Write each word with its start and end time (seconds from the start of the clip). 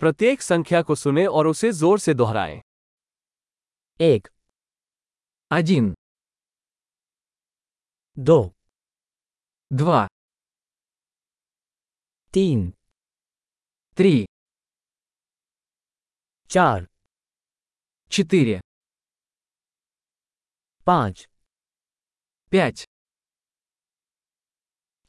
प्रत्येक 0.00 0.42
संख्या 0.42 0.82
को 0.82 0.94
सुने 0.94 1.26
और 1.26 1.46
उसे 1.46 1.72
जोर 1.72 1.98
से 1.98 2.14
दोहराएं 2.14 2.60
एक 4.00 4.28
Один, 5.50 5.94
दो 8.16 8.52
два, 9.70 10.06
तीन 12.34 12.72
три, 13.96 14.24
चार 16.50 16.86
четыре, 18.12 18.60
पाँच 20.86 21.28
пять, 22.52 22.84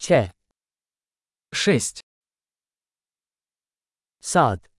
छः 0.01 0.29
шесть, 1.53 2.01
सात 4.23 4.69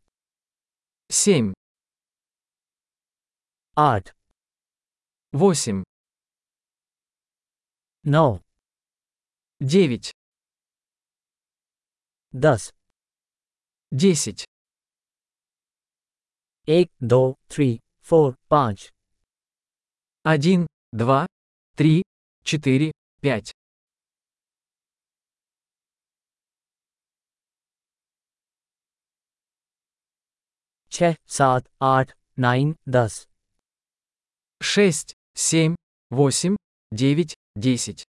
семь, 1.09 1.53
आठ 3.75 4.15
восемь, 5.31 5.83
नौ 8.03 8.39
девять, 9.59 10.11
दस 12.33 12.73
десять, 13.91 14.45
एक 16.67 16.89
दो 17.01 17.35
थ्री 17.49 17.79
फोर 18.01 18.35
पाँच 18.49 18.89
один, 20.25 20.67
два, 20.93 21.27
три, 21.75 22.01
четыре, 22.45 22.93
пять, 23.21 23.51
छः 30.98 31.14
सात 31.28 31.68
आठ 31.80 32.12
नाइन 32.38 32.74
दस 32.94 33.28
шесть 34.60 35.14
семь 35.34 35.76
восемь 36.10 36.56
девять 36.92 37.36
десять 37.56 38.04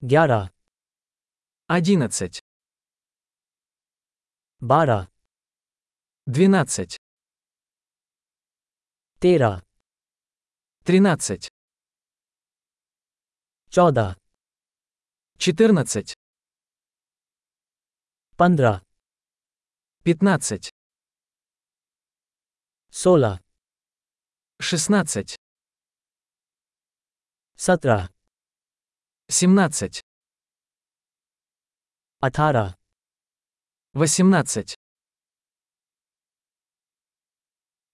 Гяра. 0.00 0.50
Одиннадцать. 1.66 2.40
Бара. 4.60 5.10
Двенадцать. 6.24 6.96
Тера. 9.20 9.62
Тринадцать. 10.84 11.52
Чода. 13.68 14.19
14, 15.40 16.12
15, 18.36 18.82
15, 20.04 20.70
16, 22.90 23.40
16, 24.60 25.36
17, 27.56 28.10
17, 29.30 30.00
18, 32.20 32.74
18, 33.94 34.74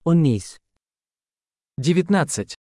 19, 0.05 0.59
19, 1.79 2.57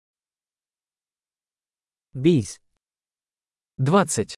бис, 2.14 2.60
20, 3.80 4.36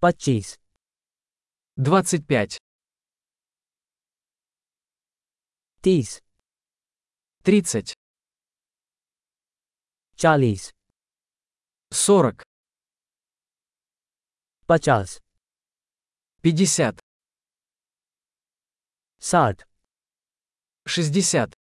पच्चीस 0.00 0.58
двадцать 1.76 2.26
пять, 2.26 2.58
तीस 5.82 6.22
тридцать, 7.44 7.94
चालीस 10.16 10.72
сорок, 11.90 12.44
पचास 14.66 15.20
пятьдесят, 16.42 16.98
साठ 19.18 19.66
шестьдесят, 20.86 21.54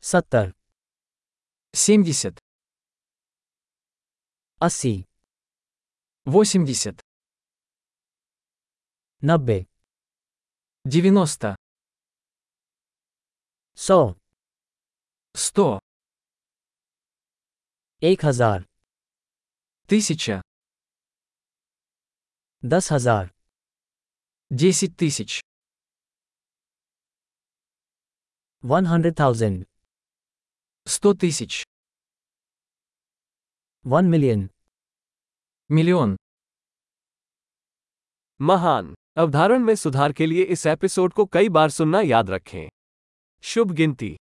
सत्तर 0.00 0.54
семьдесят, 1.72 2.38
अस्सी 4.60 5.06
80. 6.25 7.01
90. 9.21 9.67
90. 10.85 11.55
100. 13.75 14.15
100. 15.33 15.79
1000. 17.99 18.65
1000. 19.87 20.41
10000. 22.61 23.29
10 24.49 24.95
тысяч. 24.95 25.41
100,000. 28.61 29.65
100 30.85 31.17
тысяч. 31.17 31.65
1 33.83 34.09
миллион. 34.09 34.52
मिलियन। 35.73 36.17
महान। 38.41 38.95
अवधारण 39.17 39.59
में 39.59 39.75
सुधार 39.75 40.13
के 40.13 40.25
लिए 40.25 40.43
इस 40.43 40.65
एपिसोड 40.65 41.13
को 41.13 41.25
कई 41.25 41.49
बार 41.49 41.69
सुनना 41.69 42.01
याद 42.01 42.29
रखें। 42.29 42.69
शुभ 43.41 43.71
गिनती। 43.71 44.17